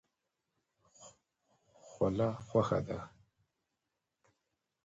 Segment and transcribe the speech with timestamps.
[1.89, 2.99] خوله خوښه ده.